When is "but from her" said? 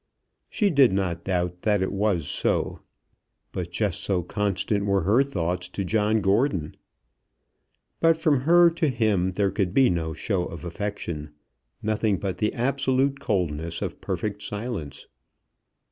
7.99-8.71